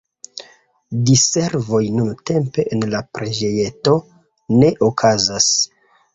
[1.09, 3.95] Diservoj nuntempe en la preĝejeto
[4.65, 5.53] ne okazas.